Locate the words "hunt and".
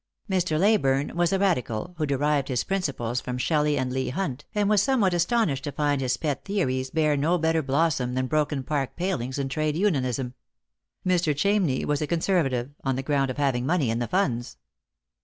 4.09-4.67